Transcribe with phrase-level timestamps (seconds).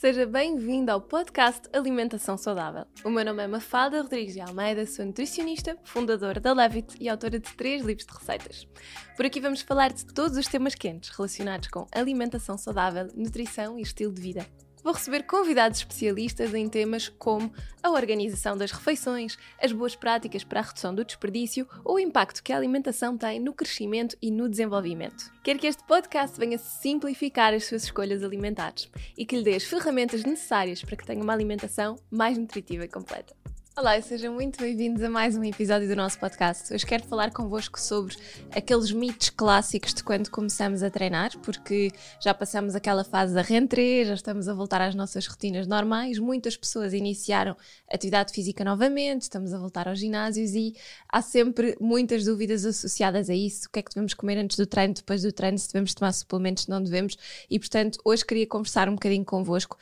[0.00, 2.84] Seja bem-vindo ao podcast Alimentação Saudável.
[3.04, 7.40] O meu nome é Mafalda Rodrigues de Almeida, sou nutricionista, fundadora da Levit e autora
[7.40, 8.68] de três livros de receitas.
[9.16, 13.82] Por aqui vamos falar de todos os temas quentes relacionados com alimentação saudável, nutrição e
[13.82, 14.46] estilo de vida.
[14.88, 17.52] Vou receber convidados especialistas em temas como
[17.82, 22.42] a organização das refeições, as boas práticas para a redução do desperdício ou o impacto
[22.42, 25.30] que a alimentação tem no crescimento e no desenvolvimento.
[25.44, 29.64] Quero que este podcast venha simplificar as suas escolhas alimentares e que lhe dê as
[29.64, 33.36] ferramentas necessárias para que tenha uma alimentação mais nutritiva e completa.
[33.78, 36.74] Olá e sejam muito bem-vindos a mais um episódio do nosso podcast.
[36.74, 38.16] Hoje quero falar convosco sobre
[38.50, 44.04] aqueles mitos clássicos de quando começamos a treinar, porque já passamos aquela fase da rentrée,
[44.04, 46.18] já estamos a voltar às nossas rotinas normais.
[46.18, 47.56] Muitas pessoas iniciaram
[47.88, 50.74] atividade física novamente, estamos a voltar aos ginásios e
[51.08, 53.68] há sempre muitas dúvidas associadas a isso.
[53.68, 56.10] O que é que devemos comer antes do treino, depois do treino, se devemos tomar
[56.10, 57.16] suplementos, não devemos.
[57.48, 59.78] E portanto, hoje queria conversar um bocadinho convosco.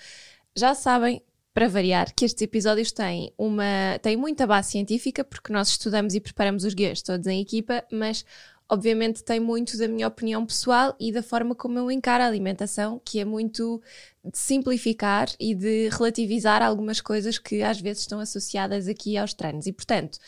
[0.54, 1.22] Já sabem,
[1.56, 6.20] para variar, que estes episódios têm, uma, têm muita base científica, porque nós estudamos e
[6.20, 8.26] preparamos os guias todos em equipa, mas
[8.68, 13.00] obviamente tem muito da minha opinião pessoal e da forma como eu encaro a alimentação,
[13.02, 13.80] que é muito
[14.22, 19.66] de simplificar e de relativizar algumas coisas que às vezes estão associadas aqui aos treinos.
[19.66, 20.18] E portanto,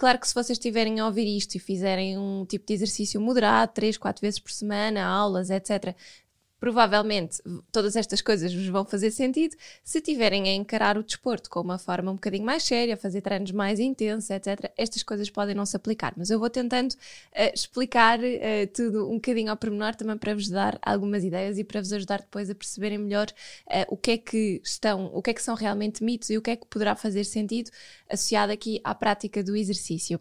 [0.00, 3.72] Claro que se vocês estiverem a ouvir isto e fizerem um tipo de exercício moderado,
[3.74, 5.94] 3, 4 vezes por semana, aulas, etc.,
[6.60, 11.60] provavelmente todas estas coisas vos vão fazer sentido se tiverem a encarar o desporto com
[11.60, 14.70] uma forma um bocadinho mais séria, fazer treinos mais intensos, etc.
[14.76, 18.22] Estas coisas podem não se aplicar, mas eu vou tentando uh, explicar uh,
[18.74, 22.20] tudo um bocadinho ao pormenor também para vos dar algumas ideias e para vos ajudar
[22.20, 23.28] depois a perceberem melhor
[23.66, 26.42] uh, o que é que estão, o que é que são realmente mitos e o
[26.42, 27.70] que é que poderá fazer sentido
[28.08, 30.20] associado aqui à prática do exercício.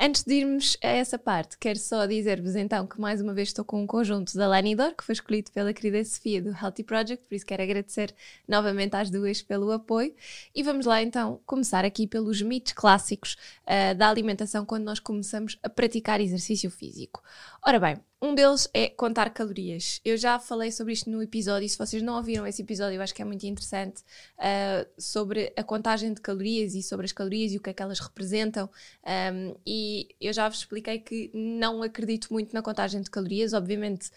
[0.00, 3.64] Antes de irmos a essa parte, quero só dizer-vos então que mais uma vez estou
[3.64, 7.34] com um conjunto da Lanidor, que foi escolhido pela querida Sofia do Healthy Project, por
[7.34, 8.12] isso quero agradecer
[8.46, 10.12] novamente às duas pelo apoio.
[10.54, 15.58] E vamos lá então começar aqui pelos mitos clássicos uh, da alimentação quando nós começamos
[15.62, 17.22] a praticar exercício físico.
[17.64, 20.00] Ora bem, um deles é contar calorias.
[20.02, 23.14] Eu já falei sobre isto no episódio, se vocês não ouviram esse episódio, eu acho
[23.14, 24.00] que é muito interessante
[24.38, 27.82] uh, sobre a contagem de calorias e sobre as calorias e o que é que
[27.82, 28.70] elas representam.
[29.04, 34.10] Um, e eu já vos expliquei que não acredito muito na contagem de calorias, obviamente.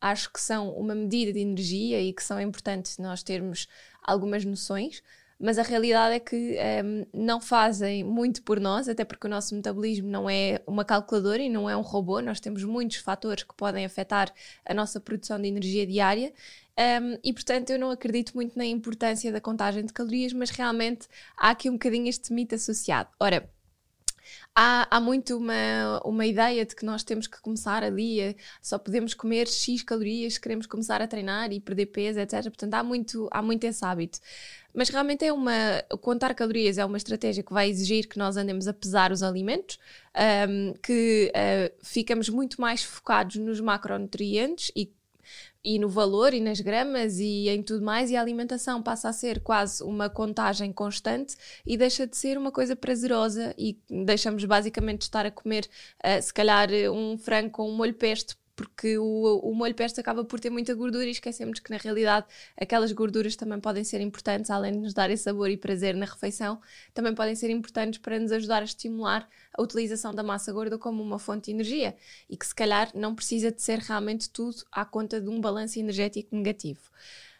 [0.00, 3.66] Acho que são uma medida de energia e que são importantes nós termos
[4.00, 5.02] algumas noções,
[5.38, 9.30] mas a realidade é que um, ehm, não fazem muito por nós, até porque o
[9.30, 13.44] nosso metabolismo não é uma calculadora e não é um robô, nós temos muitos fatores
[13.44, 14.32] que podem afetar
[14.64, 16.32] a nossa produção de energia diária.
[16.76, 20.50] Um, ehm, e portanto eu não acredito muito na importância da contagem de calorias, mas
[20.50, 23.10] realmente há aqui um bocadinho este mito associado.
[23.20, 23.48] Ora,
[24.54, 29.14] há, há muito uma, uma ideia de que nós temos que começar ali, só podemos
[29.14, 32.44] comer X calorias, queremos começar a treinar e perder peso, etc.
[32.44, 34.18] Portanto, há muito, há muito esse hábito.
[34.74, 35.82] Mas realmente é uma.
[36.00, 39.78] Contar calorias é uma estratégia que vai exigir que nós andemos a pesar os alimentos,
[40.48, 44.92] um, que uh, ficamos muito mais focados nos macronutrientes e
[45.64, 49.12] e no valor e nas gramas e em tudo mais, e a alimentação passa a
[49.12, 51.36] ser quase uma contagem constante
[51.66, 55.68] e deixa de ser uma coisa prazerosa e deixamos basicamente de estar a comer,
[56.04, 60.24] uh, se calhar, um frango com um molho pesto porque o, o molho pesto acaba
[60.24, 62.26] por ter muita gordura e esquecemos que na realidade
[62.60, 66.60] aquelas gorduras também podem ser importantes, além de nos darem sabor e prazer na refeição,
[66.92, 71.00] também podem ser importantes para nos ajudar a estimular a utilização da massa gorda como
[71.00, 71.94] uma fonte de energia
[72.28, 75.78] e que se calhar não precisa de ser realmente tudo à conta de um balanço
[75.78, 76.80] energético negativo.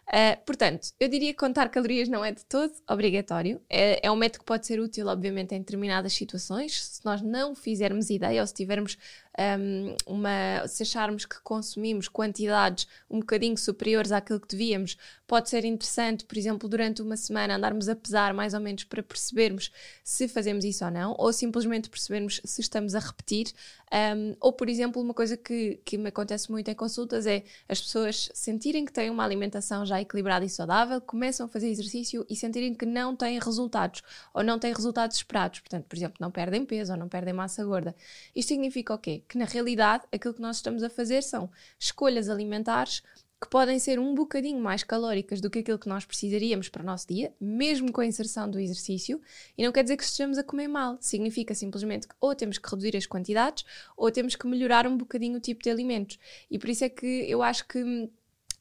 [0.08, 3.60] Uh, portanto, eu diria que contar calorias não é de todo obrigatório.
[3.68, 6.82] É, é um método que pode ser útil, obviamente, em determinadas situações.
[6.82, 8.96] Se nós não fizermos ideia ou se tivermos
[9.38, 14.96] um, uma, se acharmos que consumimos quantidades um bocadinho superiores àquilo que devíamos,
[15.28, 19.02] pode ser interessante, por exemplo, durante uma semana andarmos a pesar mais ou menos para
[19.02, 19.70] percebermos
[20.02, 23.52] se fazemos isso ou não, ou simplesmente percebermos se estamos a repetir.
[23.92, 27.80] Um, ou, por exemplo, uma coisa que, que me acontece muito em consultas é as
[27.80, 32.34] pessoas sentirem que têm uma alimentação já equilibrada e saudável, começam a fazer exercício e
[32.34, 34.02] sentirem que não têm resultados
[34.34, 35.60] ou não têm resultados esperados.
[35.60, 37.94] Portanto, por exemplo, não perdem peso ou não perdem massa gorda.
[38.34, 39.22] Isto significa o quê?
[39.28, 43.02] Que na realidade aquilo que nós estamos a fazer são escolhas alimentares
[43.40, 46.84] que podem ser um bocadinho mais calóricas do que aquilo que nós precisaríamos para o
[46.84, 49.20] nosso dia, mesmo com a inserção do exercício,
[49.56, 52.68] e não quer dizer que estejamos a comer mal, significa simplesmente que ou temos que
[52.68, 53.64] reduzir as quantidades
[53.96, 56.18] ou temos que melhorar um bocadinho o tipo de alimentos.
[56.50, 58.10] E por isso é que eu acho que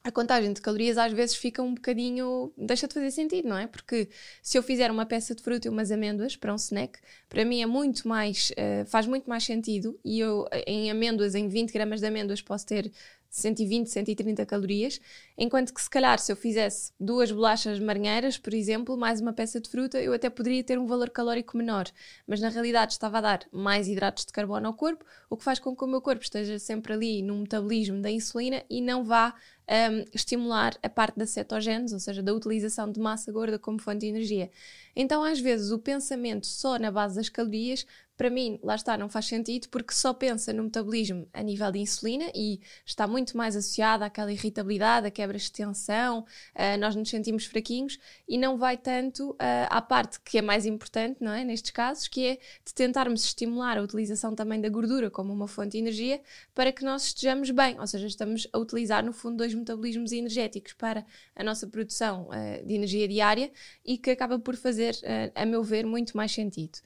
[0.08, 2.50] a contagem de calorias às vezes fica um bocadinho.
[2.56, 3.66] deixa de fazer sentido, não é?
[3.66, 4.08] Porque
[4.42, 7.60] se eu fizer uma peça de fruta e umas amêndoas para um snack, para mim
[7.60, 8.50] é muito mais.
[8.52, 12.64] Uh, faz muito mais sentido e eu, em amêndoas, em 20 gramas de amêndoas, posso
[12.64, 12.90] ter
[13.30, 15.00] 120, 130 calorias,
[15.36, 19.60] enquanto que se calhar se eu fizesse duas bolachas marinheiras, por exemplo, mais uma peça
[19.60, 21.86] de fruta, eu até poderia ter um valor calórico menor,
[22.26, 25.58] mas na realidade estava a dar mais hidratos de carbono ao corpo, o que faz
[25.58, 29.34] com que o meu corpo esteja sempre ali no metabolismo da insulina e não vá
[29.68, 34.00] um, estimular a parte da cetogênese, ou seja, da utilização de massa gorda como fonte
[34.00, 34.50] de energia.
[34.96, 37.86] Então, às vezes, o pensamento só na base das calorias
[38.18, 41.78] para mim, lá está, não faz sentido porque só pensa no metabolismo a nível de
[41.78, 47.08] insulina e está muito mais associada àquela irritabilidade, à quebra de tensão, uh, nós nos
[47.08, 47.96] sentimos fraquinhos
[48.28, 49.36] e não vai tanto uh,
[49.70, 51.44] à parte que é mais importante, não é?
[51.44, 55.72] Nestes casos, que é de tentarmos estimular a utilização também da gordura como uma fonte
[55.72, 56.20] de energia
[56.52, 60.72] para que nós estejamos bem, ou seja, estamos a utilizar no fundo dois metabolismos energéticos
[60.72, 61.06] para
[61.36, 63.52] a nossa produção uh, de energia diária
[63.84, 64.96] e que acaba por fazer,
[65.36, 66.78] a meu ver, muito mais sentido.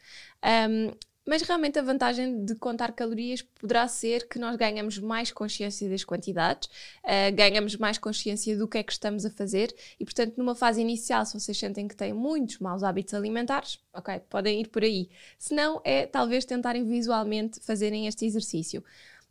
[0.45, 0.93] Um,
[1.25, 6.05] mas realmente a vantagem de contar calorias poderá ser que nós ganhamos mais consciência das
[6.05, 6.69] quantidades,
[7.05, 10.81] uh, ganhamos mais consciência do que é que estamos a fazer e, portanto, numa fase
[10.81, 15.09] inicial, se vocês sentem que têm muitos maus hábitos alimentares, ok, podem ir por aí.
[15.39, 18.83] Se não, é talvez tentarem visualmente fazerem este exercício.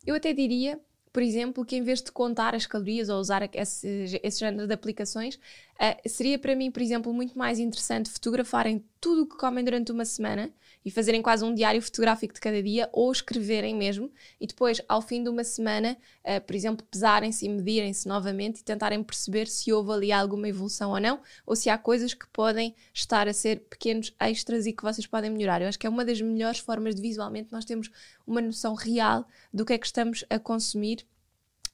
[0.06, 0.80] Eu até diria
[1.14, 4.74] por exemplo, que em vez de contar as calorias ou usar esse, esse género de
[4.74, 9.64] aplicações, uh, seria para mim, por exemplo, muito mais interessante fotografarem tudo o que comem
[9.64, 10.50] durante uma semana
[10.84, 15.02] e fazerem quase um diário fotográfico de cada dia ou escreverem mesmo e depois, ao
[15.02, 19.72] fim de uma semana, uh, por exemplo, pesarem-se e medirem-se novamente e tentarem perceber se
[19.72, 23.62] houve ali alguma evolução ou não ou se há coisas que podem estar a ser
[23.70, 25.62] pequenos extras e que vocês podem melhorar.
[25.62, 27.90] Eu acho que é uma das melhores formas de visualmente nós termos
[28.26, 31.06] uma noção real do que é que estamos a consumir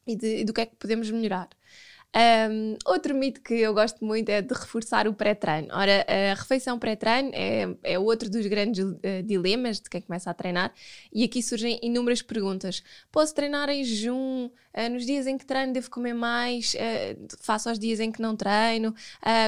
[0.06, 1.50] e, de, e do que é que podemos melhorar.
[2.18, 5.68] Um, outro mito que eu gosto muito é de reforçar o pré-treino.
[5.72, 10.34] Ora, a refeição pré-treino é, é outro dos grandes uh, dilemas de quem começa a
[10.34, 10.74] treinar,
[11.14, 12.82] e aqui surgem inúmeras perguntas.
[13.12, 14.50] Posso treinar em jejum?
[14.74, 16.74] Uh, nos dias em que treino devo comer mais?
[16.74, 18.96] Uh, faço aos dias em que não treino?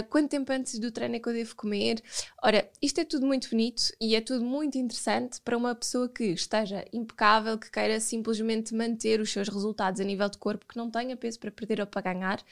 [0.10, 2.02] quanto tempo antes do treino é que eu devo comer?
[2.44, 6.26] Ora, isto é tudo muito bonito e é tudo muito interessante para uma pessoa que
[6.26, 10.90] esteja impecável, que queira simplesmente manter os seus resultados a nível de corpo, que não
[10.90, 12.44] tenha peso para perder ou para ganhar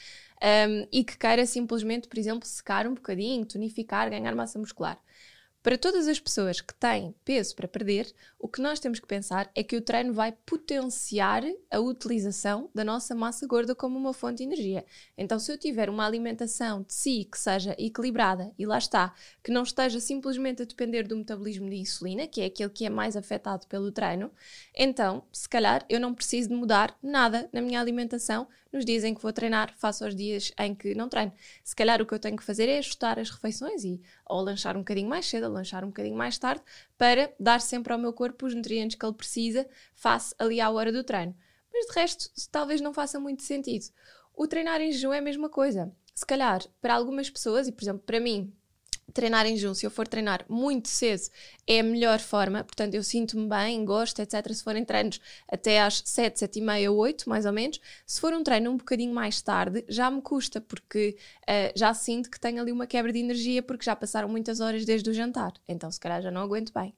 [0.41, 4.99] um, e que queira simplesmente, por exemplo, secar um bocadinho, tonificar, ganhar massa muscular.
[5.67, 8.09] Para todas as pessoas que têm peso para perder,
[8.39, 12.85] o que nós temos que pensar é que o treino vai potenciar a utilização da
[12.85, 14.85] nossa massa gorda como uma fonte de energia.
[15.17, 19.13] Então, se eu tiver uma alimentação de si que seja equilibrada e lá está,
[19.43, 22.89] que não esteja simplesmente a depender do metabolismo de insulina, que é aquele que é
[22.89, 24.31] mais afetado pelo treino,
[24.73, 29.13] então, se calhar, eu não preciso de mudar nada na minha alimentação nos dias em
[29.13, 31.31] que vou treinar, faço aos dias em que não treino.
[31.63, 34.75] Se calhar o que eu tenho que fazer é ajustar as refeições e ou lanchar
[34.75, 36.61] um bocadinho mais cedo, ou lanchar um bocadinho mais tarde,
[36.97, 40.91] para dar sempre ao meu corpo os nutrientes que ele precisa, face ali à hora
[40.91, 41.35] do treino.
[41.71, 43.85] Mas de resto, talvez não faça muito sentido.
[44.33, 45.91] O treinar em jejum é a mesma coisa.
[46.13, 48.51] Se calhar, para algumas pessoas, e por exemplo, para mim,
[49.13, 51.23] treinar em jejum, se eu for treinar muito cedo,
[51.65, 52.63] é a melhor forma.
[52.63, 54.53] Portanto, eu sinto-me bem, gosto, etc.
[54.53, 57.79] Se forem treinos até às 7, 7 e meia, 8, mais ou menos.
[58.05, 62.29] Se for um treino um bocadinho mais tarde, já me custa, porque uh, já sinto
[62.29, 65.53] que tenho ali uma quebra de energia, porque já passaram muitas horas desde o jantar.
[65.67, 66.93] Então, se calhar já não aguento bem.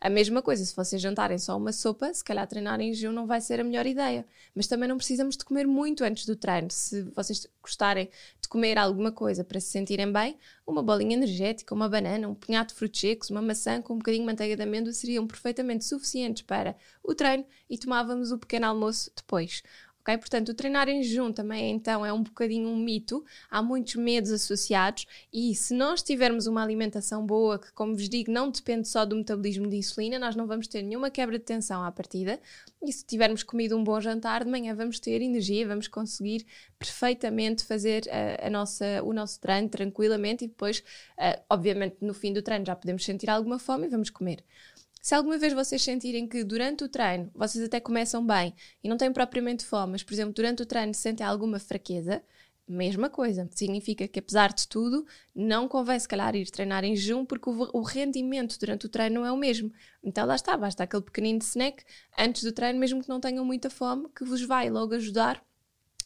[0.00, 3.26] A mesma coisa, se vocês jantarem só uma sopa, se calhar treinar em jejum não
[3.26, 4.26] vai ser a melhor ideia.
[4.54, 6.70] Mas também não precisamos de comer muito antes do treino.
[6.70, 11.88] Se vocês gostarem de comer alguma coisa para se sentirem bem, uma bolinha energética, uma
[11.88, 14.92] banana, um punhado de frutos secos, uma maçã com um bocadinho de manteiga de amêndoa
[14.92, 19.62] seriam perfeitamente suficientes para o treino e tomávamos o pequeno almoço depois.
[20.04, 20.18] Okay?
[20.18, 24.30] Portanto, o treinar em jejum também então é um bocadinho um mito, há muitos medos
[24.30, 29.06] associados e se nós tivermos uma alimentação boa, que como vos digo não depende só
[29.06, 32.38] do metabolismo de insulina, nós não vamos ter nenhuma quebra de tensão à partida
[32.82, 36.44] e se tivermos comido um bom jantar de manhã vamos ter energia, vamos conseguir
[36.78, 40.80] perfeitamente fazer a, eh, a nossa, o nosso treino tranquilamente e depois,
[41.18, 44.44] uh, obviamente no fim do treino já podemos sentir alguma fome e vamos comer.
[45.04, 48.96] Se alguma vez vocês sentirem que durante o treino vocês até começam bem e não
[48.96, 52.24] têm propriamente fome, mas por exemplo durante o treino sentem alguma fraqueza,
[52.66, 53.46] mesma coisa.
[53.52, 57.68] Significa que, apesar de tudo, não convém se calhar ir treinar em jejum porque o,
[57.74, 59.70] o, rendimento durante o treino não é o mesmo.
[60.02, 61.84] Então lá está, basta aquele pequenino snack
[62.18, 65.44] antes do treino, mesmo que não tenham muita fome, que vos vai logo ajudar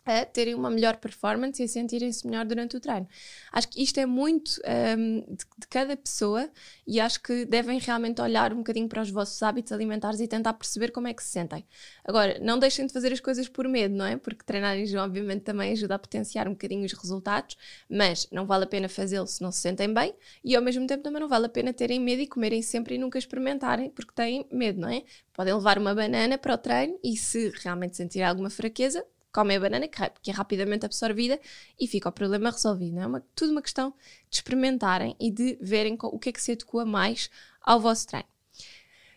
[0.08, 3.08] a terem uma melhor performance e a sentirem-se melhor durante o treino.
[3.52, 4.60] Acho que isto é muito
[4.96, 6.48] um, de, de, cada pessoa
[6.86, 10.54] e acho que devem realmente olhar um bocadinho para os vossos hábitos alimentares e tentar
[10.54, 11.64] perceber como é que se sentem.
[12.04, 14.16] Agora, não deixem de fazer as coisas por medo, não é?
[14.16, 17.56] Porque treinar em jejum, obviamente, também ajuda a potenciar um bocadinho os resultados,
[17.88, 21.02] mas não vale a pena fazê-lo se não se sentem bem e ao mesmo tempo
[21.02, 24.46] também não vale a pena terem medo e comerem sempre e nunca experimentarem porque têm
[24.50, 25.02] medo, não é?
[25.32, 29.04] Podem levar uma banana para o treino e se realmente sentirem alguma fraqueza,
[29.38, 31.38] comem a banana que é rapidamente absorvida
[31.78, 32.96] e fica o problema resolvido.
[32.96, 33.94] Não é uma, tudo uma questão
[34.28, 37.30] de experimentarem e de verem o que é que se adequa mais
[37.62, 38.26] ao vosso treino.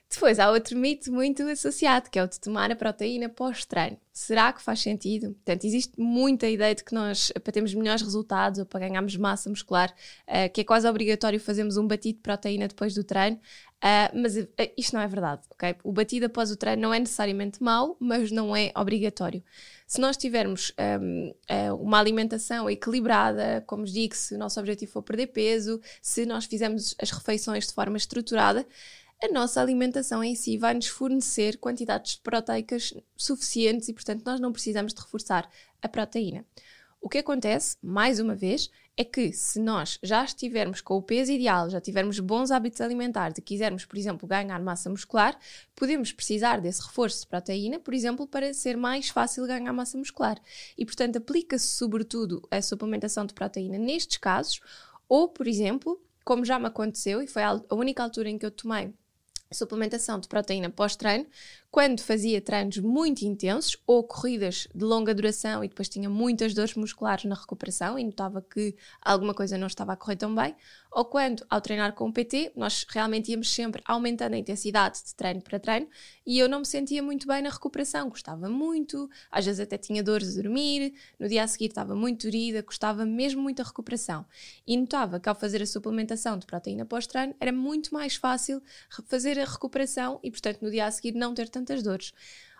[0.08, 3.98] Depois há outro mito muito associado, que é o de tomar a proteína pós-treino.
[4.12, 5.32] Será que faz sentido?
[5.36, 9.50] Portanto, existe muita ideia de que nós, para termos melhores resultados ou para ganharmos massa
[9.50, 9.90] muscular,
[10.28, 13.38] uh, que é quase obrigatório fazermos um batido de proteína depois do treino.
[13.38, 14.48] Uh, mas uh,
[14.78, 15.78] isto não é verdade, ok?
[15.82, 19.42] O batido após o treino não é necessariamente mau, mas não é obrigatório.
[19.91, 21.33] Se nós tivermos um,
[21.81, 26.95] uma alimentação equilibrada, como digo, se o nosso objetivo for perder peso, se nós fizermos
[26.98, 28.65] as refeições de forma estruturada,
[29.21, 34.53] a nossa alimentação em si vai nos fornecer quantidades proteicas suficientes e, portanto, nós não
[34.53, 35.50] precisamos de reforçar
[35.81, 36.45] a proteína.
[37.01, 38.71] O que acontece, mais uma vez,
[39.01, 43.36] é que se nós já estivermos com o peso ideal, já tivermos bons hábitos alimentares
[43.38, 45.36] e quisermos, por exemplo, ganhar massa muscular,
[45.75, 50.39] podemos precisar desse reforço de proteína, por exemplo, para ser mais fácil ganhar massa muscular.
[50.77, 54.60] E, portanto, aplica-se sobretudo a suplementação de proteína nestes casos,
[55.10, 58.51] ou, por exemplo, como já me aconteceu, e foi a única altura em que eu
[58.51, 58.93] tomei
[59.51, 61.25] suplementação de proteína pós-treino,
[61.72, 66.75] quando fazia treinos muito intensos ou corridas de longa duração e depois tinha muitas dores
[66.75, 70.54] musculares na recuperação e notava que alguma coisa não estava a correr tão bem,
[70.92, 75.16] ou quando, ao treinar com o PT, nós realmente íamos sempre aumentando a intensidade de
[75.16, 75.88] treino para treino
[76.25, 80.04] e eu não me sentia muito bem na recuperação, gostava muito, às vezes até tinha
[80.04, 84.25] dores de dormir, no dia a seguir estava muito dorida, gostava mesmo muito da recuperação.
[84.68, 88.62] E notava que ao fazer a suplementação de proteína pós-treino era muito mais fácil
[89.06, 92.13] fazer a recuperação e, portanto, no dia a seguir não ter tantas dores.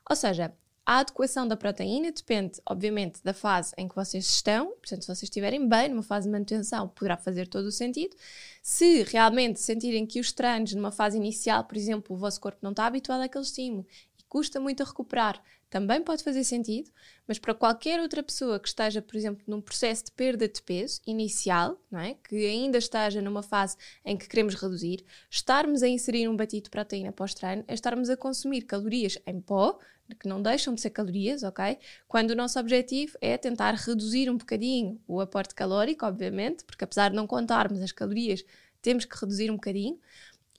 [0.10, 0.54] Ou seja,
[0.86, 4.68] a adequação da proteína depende, obviamente, da fase em que vocês estão.
[4.72, 8.16] Portanto, se vocês estiverem bem, numa fase de manutenção, poderá fazer todo o sentido.
[8.64, 12.72] Se realmente sentirem que os treinos, numa fase inicial, por exemplo, o vosso corpo não
[12.72, 13.86] está habituado àquele estímulo
[14.20, 15.42] e custa muito a recuperar,
[15.72, 16.92] também pode fazer sentido,
[17.26, 21.00] mas para qualquer outra pessoa que esteja, por exemplo, num processo de perda de peso
[21.08, 22.16] inicial, não é?
[22.16, 26.70] que ainda esteja numa fase em que queremos reduzir, estarmos a inserir um batido de
[26.70, 29.80] proteína pós-treino é estarmos a consumir calorias em pó,
[30.20, 31.78] que não deixam de ser calorias, ok?
[32.06, 37.12] Quando o nosso objetivo é tentar reduzir um bocadinho o aporte calórico, obviamente, porque apesar
[37.12, 38.44] de não contarmos as calorias,
[38.82, 39.98] temos que reduzir um bocadinho.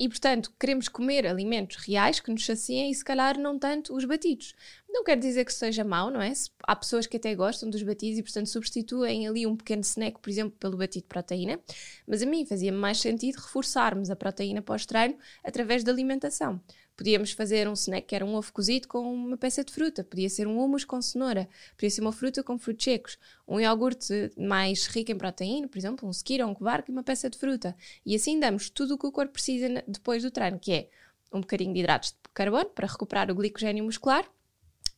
[0.03, 4.05] E, portanto, queremos comer alimentos reais que nos saciem e, se calhar, não tanto os
[4.05, 4.53] batidos.
[4.91, 6.33] Não quer dizer que seja mau, não é?
[6.65, 10.29] Há pessoas que até gostam dos batidos e, portanto, substituem ali um pequeno snack, por
[10.29, 11.61] exemplo, pelo batido de proteína.
[12.05, 16.61] Mas a mim fazia mais sentido reforçarmos a proteína pós-treino através da alimentação.
[17.03, 20.31] Podíamos fazer um snack que era um ovo cozido com uma peça de fruta, podia
[20.31, 23.19] ser um hummus com cenoura, podia ser uma fruta com frutos secos,
[23.49, 27.03] um iogurte mais rico em proteína, por exemplo, um skir ou um quark e uma
[27.03, 27.75] peça de fruta.
[28.07, 30.89] E assim damos tudo o que o corpo precisa depois do treino, que é
[31.33, 34.25] um bocadinho de hidratos de carbono para recuperar o glicogênio muscular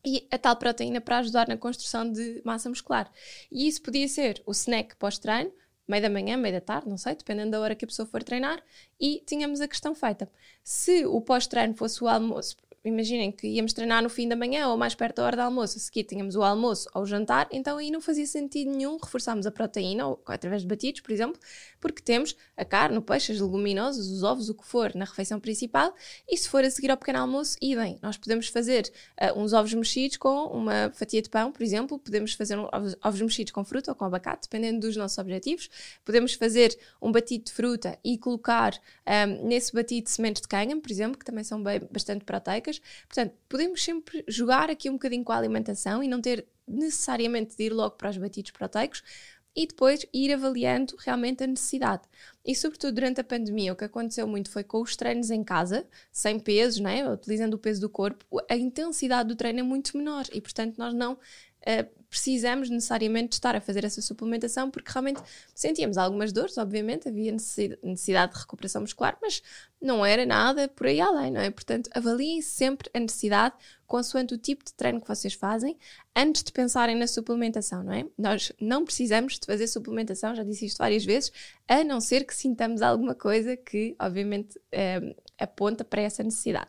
[0.05, 3.11] e a tal proteína para ajudar na construção de massa muscular.
[3.51, 5.51] E isso podia ser o snack pós-treino,
[5.87, 8.23] meio da manhã, meio da tarde, não sei, dependendo da hora que a pessoa for
[8.23, 8.63] treinar,
[8.99, 10.31] e tínhamos a questão feita.
[10.63, 14.77] Se o pós-treino fosse o almoço, imaginem que íamos treinar no fim da manhã ou
[14.77, 17.79] mais perto da hora do almoço, a seguir tínhamos o almoço ou o jantar, então
[17.79, 21.41] aí não fazia sentido nenhum reforçarmos a proteína, ou através de batidos, por exemplo,
[21.81, 25.41] porque temos a carne, o peixe, as leguminosas, os ovos, o que for, na refeição
[25.41, 25.95] principal,
[26.29, 27.99] e se for a seguir ao pequeno almoço, idem.
[28.03, 32.35] Nós podemos fazer uh, uns ovos mexidos com uma fatia de pão, por exemplo, podemos
[32.35, 35.71] fazer um, ovos, ovos mexidos com fruta ou com abacate, dependendo dos nossos objetivos,
[36.05, 40.81] podemos fazer um batido de fruta e colocar um, ah, nesse batido sementes de cânhamo,
[40.81, 42.74] por exemplo, que também são bem, bastante proteicas,
[43.07, 47.65] Portanto, podemos sempre jogar aqui um bocadinho com a alimentação e não ter necessariamente de
[47.65, 49.03] ir logo para os batidos proteicos
[49.57, 52.03] e depois ir avaliando realmente a necessidade.
[52.45, 55.87] E sobretudo durante a pandemia, o que aconteceu muito foi com os treinos em casa,
[56.11, 57.09] sem pesos, né?
[57.09, 60.93] utilizando o peso do corpo, a intensidade do treino é muito menor e, portanto, nós
[60.93, 65.21] não uh, precisamos necessariamente estar a fazer essa suplementação porque realmente
[65.53, 69.43] sentíamos algumas dores, obviamente, havia necessidade de recuperação muscular, mas
[69.83, 71.51] não era nada por aí além, não é?
[71.51, 75.77] Portanto, avaliem sempre a necessidade consoante o tipo de treino que vocês fazem
[76.15, 78.07] antes de pensarem na suplementação, não é?
[78.17, 81.33] Nós não precisamos de fazer suplementação, já disse isto várias vezes,
[81.67, 86.69] a não ser que sintamos alguma coisa que, obviamente, é, aponta para essa necessidade.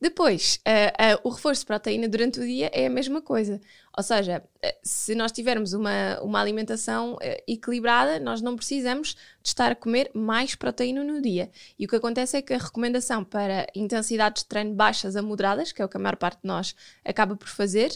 [0.00, 3.60] Depois, uh, uh, o reforço de proteína durante o dia é a mesma coisa.
[3.94, 9.70] Ou seja, uh, se nós tivermos uma, uma alimentação equilibrada, nós não precisamos de estar
[9.70, 11.50] a comer mais proteína no dia.
[11.78, 15.70] E o que acontece é que a recomendação para intensidades de treino baixas a moderadas,
[15.70, 17.90] que é o que a maior parte de nós acaba por fazer,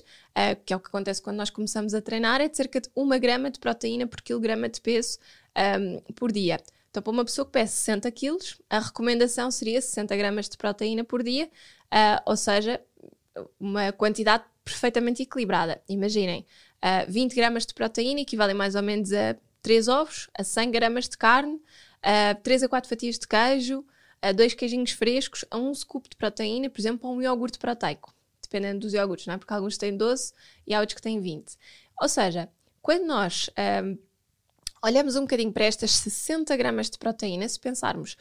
[0.66, 3.08] que é o que acontece quando nós começamos a treinar, é de cerca de 1
[3.18, 5.18] grama de proteína por quilograma de peso
[5.56, 6.58] um, por dia.
[6.94, 11.02] Então, para uma pessoa que pesa 60 quilos, a recomendação seria 60 gramas de proteína
[11.02, 11.50] por dia,
[11.94, 12.80] uh, ou seja,
[13.58, 15.80] uma quantidade perfeitamente equilibrada.
[15.88, 16.44] Imaginem,
[16.82, 21.08] uh, 20 gramas de proteína equivalem mais ou menos a 3 ovos, a 100 gramas
[21.08, 21.60] de carne,
[22.02, 23.84] a 3 a 4 fatias de queijo,
[24.20, 28.14] a 2 queijinhos frescos, a 1 scoop de proteína, por exemplo, a um iogurte proteico,
[28.42, 29.38] dependendo dos iogurtes, não é?
[29.38, 30.32] Porque alguns têm 12
[30.66, 31.56] e há outros que têm 20.
[32.00, 32.48] Ou seja,
[32.82, 33.48] quando nós
[33.84, 33.98] um,
[34.82, 38.16] olhamos um bocadinho para estas 60 gramas de proteína, se pensarmos,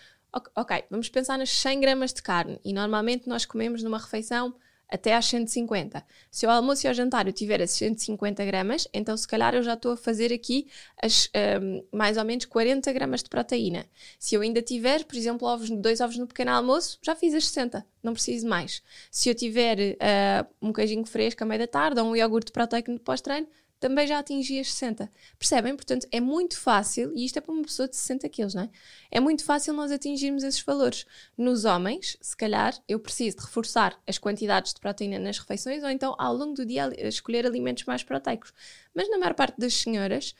[0.55, 4.55] ok, vamos pensar nas 100 gramas de carne e normalmente nós comemos numa refeição
[4.93, 6.05] até às 150.
[6.29, 9.63] Se o almoço e o jantar eu tiver as 150 gramas, então se calhar eu
[9.63, 10.67] já estou a fazer aqui
[11.01, 11.29] as,
[11.61, 13.87] um, mais ou menos 40 gramas de proteína.
[14.19, 17.47] Se eu ainda tiver, por exemplo, ovos, dois ovos no pequeno almoço, já fiz as
[17.47, 18.83] 60, não preciso mais.
[19.09, 22.91] Se eu tiver uh, um queijinho fresco à meia da tarde ou um iogurte proteico
[22.91, 23.47] no pós-treino,
[23.83, 25.11] também já atingi as 60.
[25.37, 25.75] Percebem?
[25.75, 28.69] Portanto, é muito fácil, e isto é para uma pessoa de 60 quilos, não é?
[29.11, 31.05] É muito fácil nós atingirmos esses valores.
[31.37, 35.89] Nos homens, se calhar, eu preciso de reforçar as quantidades de proteína nas refeições, ou
[35.89, 38.53] então, ao longo do dia, escolher alimentos mais proteicos.
[38.95, 40.33] Mas na maior parte das senhoras,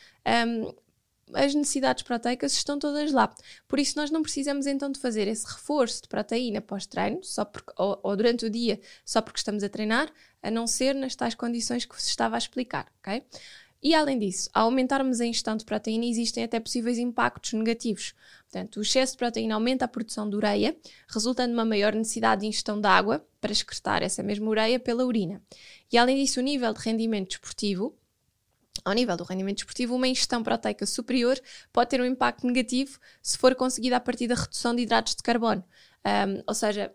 [0.47, 0.73] um,
[1.35, 3.33] as necessidades proteicas estão todas lá.
[3.67, 7.21] Por isso, nós não precisamos então de fazer esse reforço de proteína pós-treino,
[7.77, 10.11] ou, ou, durante o dia, só porque estamos a treinar,
[10.41, 13.23] a não ser nas tais condições que vos estava a explicar, ok?
[13.83, 18.13] E além disso, ao aumentarmos a ingestão de proteína, existem até possíveis impactos negativos.
[18.49, 20.77] Portanto, o excesso de proteína aumenta a produção de ureia,
[21.09, 25.41] resultando numa maior necessidade de ingestão de água para excretar essa mesma ureia pela urina.
[25.91, 27.93] E além disso, o nível de rendimento desportivo
[28.83, 31.39] ao nível do rendimento desportivo, uma ingestão proteica superior
[31.71, 35.23] pode ter um impacto negativo se for conseguida a partir da redução de hidratos de
[35.23, 35.63] carbono.
[36.05, 36.93] Um, ou seja,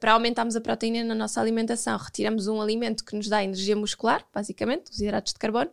[0.00, 4.24] para aumentarmos a proteína na nossa alimentação, retiramos um alimento que nos dá energia muscular,
[4.32, 5.70] basicamente, os hidratos de carbono,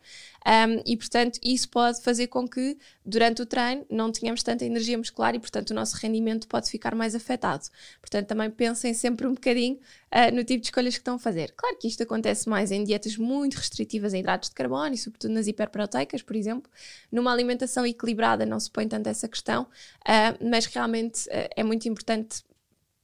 [0.47, 4.97] um, e portanto isso pode fazer com que durante o treino não tenhamos tanta energia
[4.97, 7.65] muscular e portanto o nosso rendimento pode ficar mais afetado.
[7.99, 11.53] Portanto, também pensem sempre um bocadinho uh, no tipo de escolhas que estão a fazer.
[11.55, 15.33] Claro que isto acontece mais em dietas muito restritivas em hidratos de carbono e sobretudo
[15.33, 16.71] nas hiperproteicas, por exemplo.
[17.11, 21.89] Numa alimentação equilibrada não se põe tanto essa questão, uh, mas realmente uh, é muito
[21.89, 22.43] importante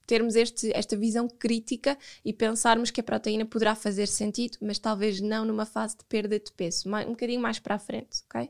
[0.05, 5.19] termos este, esta visão crítica e pensarmos que a proteína poderá fazer sentido, mas talvez
[5.21, 8.49] não numa fase de perda de peso, um bocadinho mais para a frente, ok?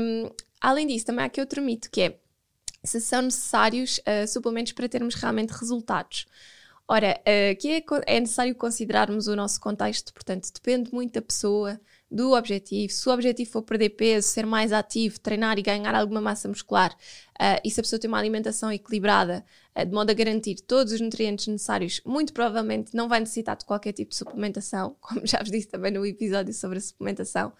[0.00, 2.18] Um, além disso, também há aqui outro mito que é
[2.82, 6.26] se são necessários uh, suplementos para termos realmente resultados.
[6.86, 11.78] Ora, uh, que é, é necessário considerarmos o nosso contexto, portanto, depende muito da pessoa,
[12.10, 12.90] do objetivo.
[12.90, 16.92] Se o objetivo for perder peso, ser mais ativo, treinar e ganhar alguma massa muscular,
[16.92, 19.44] uh, e se a pessoa tem uma alimentação equilibrada,
[19.84, 23.92] de modo a garantir todos os nutrientes necessários, muito provavelmente não vai necessitar de qualquer
[23.92, 27.52] tipo de suplementação, como já vos disse também no episódio sobre a suplementação.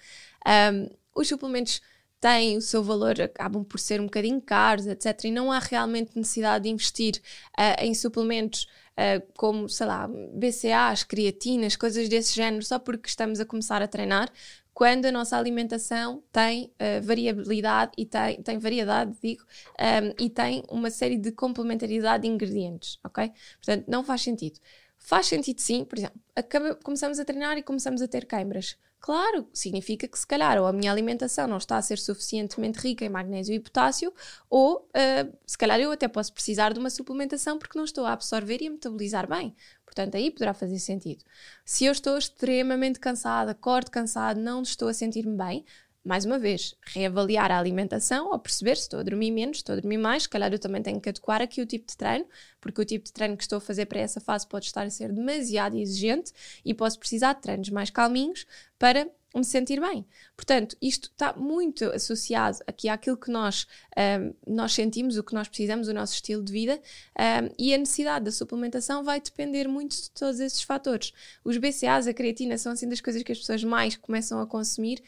[0.47, 1.81] Um, os suplementos
[2.21, 5.25] têm o seu valor, acabam por ser um bocadinho caros, etc.
[5.25, 7.21] E não há realmente necessidade de investir
[7.59, 8.67] uh, em suplementos
[8.99, 13.89] uh, como, sei lá, BCAAs, creatinas, coisas desse género, só porque estamos a começar a
[13.89, 14.31] treinar,
[14.79, 19.43] quando a nossa alimentação tem uh, variabilidade e tem, tem variedade, digo,
[19.77, 23.33] um, e tem uma série de complementaridade de ingredientes, ok?
[23.57, 24.61] Portanto, não faz sentido.
[24.97, 28.77] Faz sentido sim, por exemplo, acaba, começamos a treinar e começamos a ter queimbras.
[29.01, 33.05] Claro, significa que se calhar ou a minha alimentação não está a ser suficientemente rica
[33.05, 34.13] em magnésio e potássio,
[34.49, 38.13] ou uh, se calhar eu até posso precisar de uma suplementação porque não estou a
[38.13, 39.57] absorver e a metabolizar bem.
[39.89, 41.25] Portanto, aí poderá fazer sentido.
[41.65, 45.65] Se eu estou extremamente cansada, acordo cansado, não estou a sentir-me bem,
[46.05, 49.77] mais uma vez, reavaliar a alimentação ou perceber se estou a dormir menos, estou a
[49.77, 52.27] dormir mais, se calhar eu também tenho que adequar aqui o tipo de treino,
[52.61, 54.91] porque o tipo de treino que estou a fazer para essa fase pode estar a
[54.91, 56.33] ser demasiado exigente
[56.65, 58.47] e posso precisar de treinos mais calminhos
[58.79, 60.07] para me sentir bem.
[60.37, 65.49] Portanto, isto está muito associado aqui àquilo que nós, um, nós sentimos, o que nós
[65.49, 66.81] precisamos, o nosso estilo de vida
[67.19, 71.13] um, e a necessidade da suplementação vai depender muito de todos esses fatores.
[71.45, 75.03] Os BCAAs, a creatina, são assim das coisas que as pessoas mais começam a consumir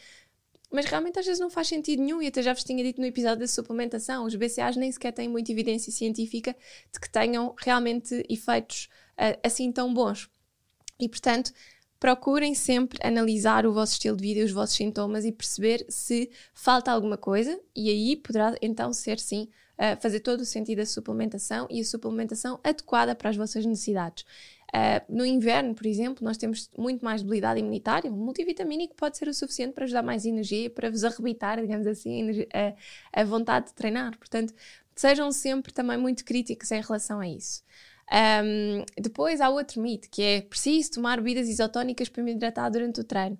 [0.73, 3.05] mas realmente às vezes não faz sentido nenhum, e até já vos tinha dito no
[3.05, 6.55] episódio da suplementação, os BCAAs nem sequer têm muita evidência científica
[6.93, 8.87] de que tenham realmente efeitos
[9.19, 10.29] uh, assim tão bons.
[10.97, 11.51] E portanto,
[12.01, 16.31] procurem sempre analisar o vosso estilo de vida e os vossos sintomas e perceber se
[16.51, 20.85] falta alguma coisa, e aí poderá então ser sim uh, fazer todo o sentido a
[20.87, 24.25] suplementação e a suplementação adequada para as vossas necessidades.
[24.73, 28.11] Uh, no inverno, por exemplo, nós temos muito mais debilidade imunitária.
[28.11, 31.85] Um multivitamínico pode ser o suficiente para vos dar mais energia, para vos arrebitar, digamos
[31.85, 34.17] assim, a, a vontade de treinar.
[34.17, 34.55] Portanto,
[34.95, 37.63] sejam sempre também muito críticos em relação a isso.
[38.11, 42.99] Um, depois há outro mito que é preciso tomar bebidas isotónicas para me hidratar durante
[42.99, 43.37] o treino.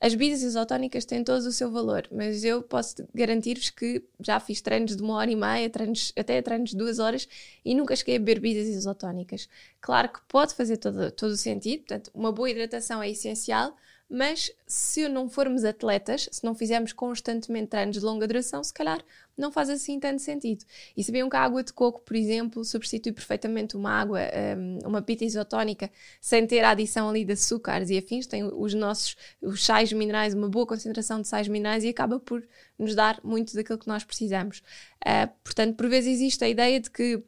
[0.00, 4.60] As bebidas isotónicas têm todos o seu valor, mas eu posso garantir-vos que já fiz
[4.60, 7.28] treinos de uma hora e meia, treinos, até treinos de duas horas
[7.64, 9.48] e nunca cheguei a beber bebidas isotónicas.
[9.80, 13.76] Claro que pode fazer todo, todo o sentido, portanto, uma boa hidratação é essencial,
[14.08, 19.02] mas se não formos atletas, se não fizermos constantemente treinos de longa duração, se calhar
[19.36, 20.64] não faz assim tanto sentido.
[20.96, 24.20] E sabiam que a água de coco, por exemplo, substitui perfeitamente uma água,
[24.56, 25.90] um, uma pita isotónica,
[26.20, 30.34] sem ter a adição ali de açúcares e afins, tem os nossos os sais minerais,
[30.34, 32.46] uma boa concentração de sais minerais e acaba por
[32.78, 34.62] nos dar muito daquilo que nós precisamos.
[35.04, 37.22] Uh, portanto, por vezes existe a ideia de que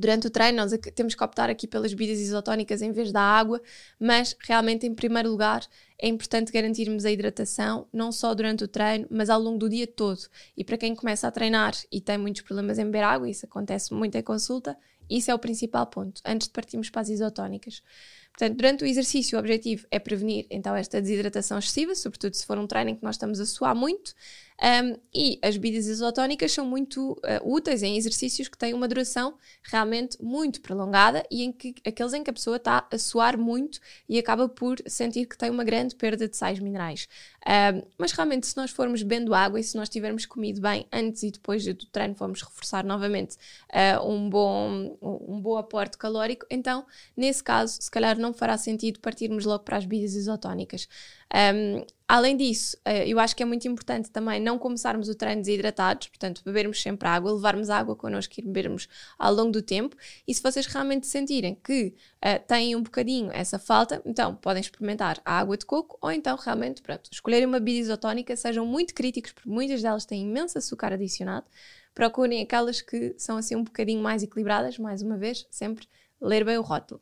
[0.00, 3.60] Durante o treino, nós temos que optar aqui pelas bebidas isotónicas em vez da água,
[3.98, 5.62] mas realmente, em primeiro lugar,
[5.98, 9.86] é importante garantirmos a hidratação, não só durante o treino, mas ao longo do dia
[9.86, 10.22] todo.
[10.56, 13.92] E para quem começa a treinar e tem muitos problemas em beber água, isso acontece
[13.92, 14.74] muito em consulta,
[15.10, 17.82] isso é o principal ponto, antes de partirmos para as isotónicas.
[18.30, 22.56] Portanto, durante o exercício, o objetivo é prevenir então esta desidratação excessiva, sobretudo se for
[22.56, 24.14] um treino em que nós estamos a suar muito,
[24.62, 29.38] um, e as bebidas isotónicas são muito uh, úteis em exercícios que têm uma duração
[29.62, 33.80] realmente muito prolongada e em que aqueles em que a pessoa está a suar muito
[34.06, 37.08] e acaba por sentir que tem uma grande perda de sais minerais.
[37.46, 41.22] Um, mas realmente, se nós formos bebendo água e se nós tivermos comido bem antes
[41.22, 43.36] e depois do treino, vamos reforçar novamente
[43.72, 46.84] uh, um, bom, um bom aporte calórico, então,
[47.16, 50.86] nesse caso, se calhar não fará sentido partirmos logo para as bebidas isotónicas.
[51.32, 55.40] Um, além disso, uh, eu acho que é muito importante também não começarmos o treino
[55.42, 59.96] desidratados, portanto, bebermos sempre água, levarmos água connosco e bebermos ao longo do tempo.
[60.26, 65.20] E se vocês realmente sentirem que uh, têm um bocadinho essa falta, então podem experimentar
[65.24, 69.32] a água de coco ou então realmente, pronto, escolherem uma bebida isotónica, sejam muito críticos,
[69.32, 71.46] porque muitas delas têm imenso açúcar adicionado.
[71.94, 75.86] Procurem aquelas que são assim um bocadinho mais equilibradas, mais uma vez, sempre
[76.20, 77.00] ler bem o rótulo.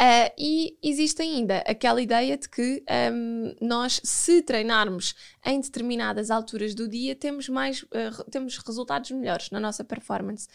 [0.00, 6.74] Uh, e existe ainda aquela ideia de que um, nós, se treinarmos em determinadas alturas
[6.74, 10.48] do dia, temos, mais, uh, temos resultados melhores na nossa performance.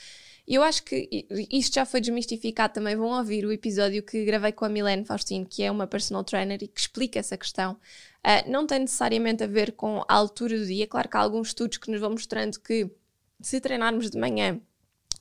[0.48, 2.96] Eu acho que isto já foi desmistificado também.
[2.96, 6.62] Vão ouvir o episódio que gravei com a Milene Faustino, que é uma personal trainer
[6.62, 7.74] e que explica essa questão.
[7.74, 10.86] Uh, não tem necessariamente a ver com a altura do dia.
[10.86, 12.90] Claro que há alguns estudos que nos vão mostrando que
[13.42, 14.60] se treinarmos de manhã,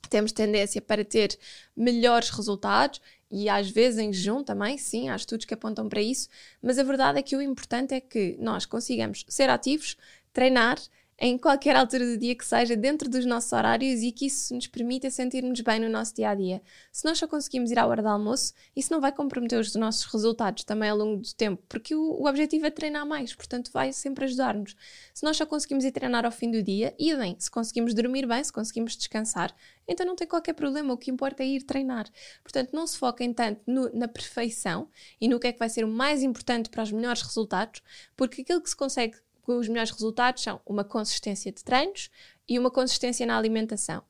[0.09, 1.37] temos tendência para ter
[1.75, 6.29] melhores resultados e às vezes em jejum também, sim, há estudos que apontam para isso,
[6.61, 9.97] mas a verdade é que o importante é que nós consigamos ser ativos,
[10.31, 10.79] treinar
[11.17, 14.67] em qualquer altura do dia que seja, dentro dos nossos horários e que isso nos
[14.67, 16.61] permita sentir-nos bem no nosso dia a dia.
[16.91, 20.05] Se nós só conseguimos ir à hora do almoço, isso não vai comprometer os nossos
[20.05, 23.93] resultados também ao longo do tempo, porque o, o objetivo é treinar mais, portanto vai
[23.93, 24.75] sempre ajudar-nos.
[25.13, 28.27] Se nós só conseguimos ir treinar ao fim do dia, e bem, se conseguimos dormir
[28.27, 29.55] bem, se conseguimos descansar,
[29.87, 32.09] então não tem qualquer problema, o que importa é ir treinar.
[32.43, 34.89] Portanto, não se foquem tanto no, na perfeição
[35.21, 37.81] e no que é que vai ser o mais importante para os melhores resultados,
[38.17, 39.17] porque aquilo que se consegue
[39.51, 42.09] os melhores resultados são uma consistência de treinos
[42.47, 44.03] e uma consistência na alimentação.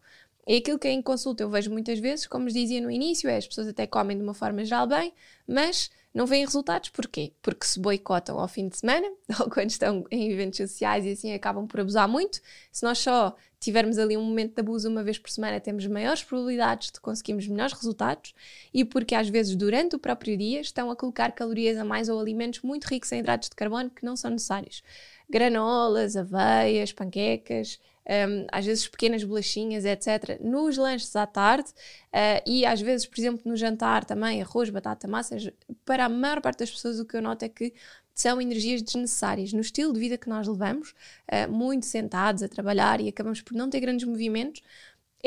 [0.48, 3.48] É aquilo que em consulta eu vejo muitas vezes, como dizia no início, é as
[3.48, 5.12] pessoas até comem de uma forma geral bem,
[5.48, 6.90] mas não veem resultados.
[6.90, 7.34] Porquê?
[7.42, 9.06] Porque se boicotam ao fim de semana
[9.42, 12.40] ou quando estão em eventos sociais e assim acabam por abusar muito.
[12.72, 16.24] Se nós só tivermos ali um momento de abuso uma vez por semana, temos maiores
[16.24, 18.36] probabilidades de conseguirmos melhores resultados
[18.72, 22.20] e porque às vezes durante o próprio dia estão a colocar calorias a mais ou
[22.20, 24.84] alimentos muito ricos em hidratos de carbono que não são necessários
[25.30, 32.66] granolas, aveias, panquecas, um, às vezes pequenas bolachinhas, etc., nos lanches à tarde uh, e
[32.66, 35.50] às vezes, por exemplo, no jantar também, arroz, batata, massas.
[35.84, 37.74] Para a maior parte das pessoas, o que eu noto é que
[38.14, 40.94] são energias desnecessárias no estilo de vida que nós levamos,
[41.32, 44.62] uh, muito sentados a trabalhar e acabamos por não ter grandes movimentos.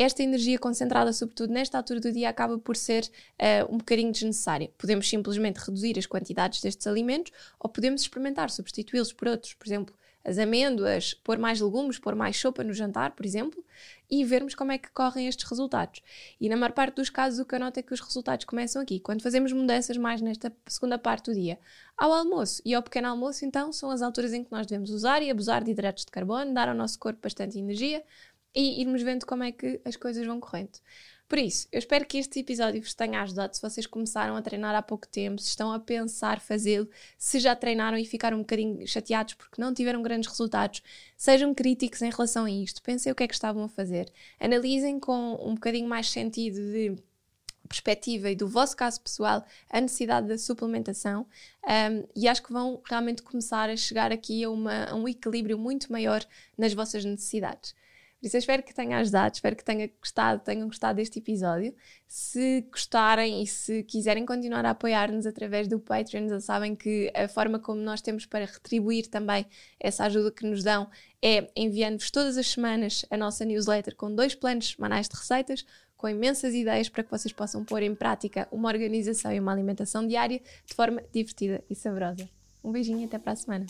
[0.00, 4.70] Esta energia concentrada, sobretudo nesta altura do dia, acaba por ser uh, um bocadinho desnecessária.
[4.78, 9.92] Podemos simplesmente reduzir as quantidades destes alimentos ou podemos experimentar substituí-los por outros, por exemplo,
[10.24, 13.64] as amêndoas, pôr mais legumes, pôr mais sopa no jantar, por exemplo,
[14.10, 16.02] e vermos como é que correm estes resultados.
[16.40, 18.82] E na maior parte dos casos, o que eu noto é que os resultados começam
[18.82, 21.58] aqui, quando fazemos mudanças mais nesta segunda parte do dia.
[21.96, 25.22] Ao almoço e ao pequeno almoço, então, são as alturas em que nós devemos usar
[25.22, 28.04] e abusar de hidratos de carbono, dar ao nosso corpo bastante energia,
[28.54, 30.78] e irmos vendo como é que as coisas vão correndo.
[31.28, 33.54] Por isso, eu espero que este episódio vos tenha ajudado.
[33.54, 37.54] Se vocês começaram a treinar há pouco tempo, se estão a pensar fazê-lo, se já
[37.54, 40.82] treinaram e ficaram um bocadinho chateados porque não tiveram grandes resultados,
[41.18, 42.82] sejam críticos em relação a isto.
[42.82, 44.10] Pensem o que é que estavam a fazer.
[44.40, 46.96] Analisem com um bocadinho mais sentido de
[47.68, 51.26] perspectiva e do vosso caso pessoal a necessidade da suplementação
[51.62, 55.58] um, e acho que vão realmente começar a chegar aqui a, uma, a um equilíbrio
[55.58, 56.24] muito maior
[56.56, 57.74] nas vossas necessidades.
[58.20, 61.72] Por isso eu espero que tenha ajudado, espero que tenha gostado, tenham gostado deste episódio.
[62.06, 67.28] Se gostarem e se quiserem continuar a apoiar-nos através do Patreon, já sabem que a
[67.28, 69.46] forma como nós temos para retribuir também
[69.78, 70.90] essa ajuda que nos dão
[71.22, 75.64] é enviando-vos todas as semanas a nossa newsletter com dois planos semanais de receitas,
[75.96, 80.06] com imensas ideias para que vocês possam pôr em prática uma organização e uma alimentação
[80.06, 82.28] diária de forma divertida e saborosa.
[82.64, 83.66] Um beijinho e até para a semana.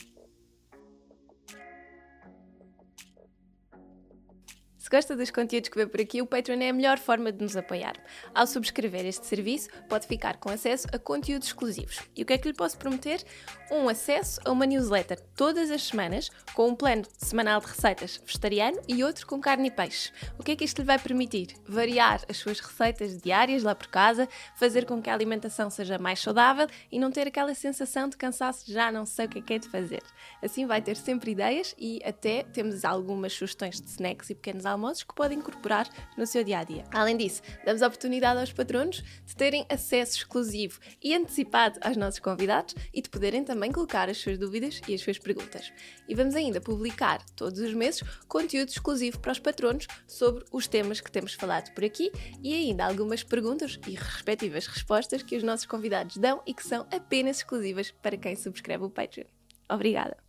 [4.89, 7.43] Se gosta dos conteúdos que vê por aqui, o Patreon é a melhor forma de
[7.43, 7.93] nos apoiar.
[8.35, 12.01] Ao subscrever este serviço, pode ficar com acesso a conteúdos exclusivos.
[12.17, 13.23] E o que é que lhe posso prometer?
[13.71, 18.81] Um acesso a uma newsletter todas as semanas, com um plano semanal de receitas vegetariano
[18.89, 20.11] e outro com carne e peixe.
[20.39, 21.49] O que é que isto lhe vai permitir?
[21.67, 26.19] Variar as suas receitas diárias lá por casa, fazer com que a alimentação seja mais
[26.21, 29.53] saudável e não ter aquela sensação de cansaço já não sei o que é que
[29.53, 30.03] é de fazer.
[30.41, 34.78] Assim vai ter sempre ideias e até temos algumas sugestões de snacks e pequenos almoços
[34.79, 36.85] almoços que podem incorporar no seu dia a dia.
[36.93, 42.75] Além disso, damos oportunidade aos patronos de terem acesso exclusivo e antecipado aos nossos convidados
[42.95, 45.73] e de poderem também colocar as suas dúvidas e as suas perguntas.
[46.09, 51.01] E vamos ainda publicar todos os meses conteúdo exclusivo para os patronos sobre os temas
[51.01, 52.13] que temos falado por aqui
[52.43, 56.87] e ainda algumas perguntas e respectivas respostas que os nossos convidados dão e que são
[56.93, 59.27] apenas exclusivas para quem subscreve o Patreon.
[59.69, 60.28] Obrigada!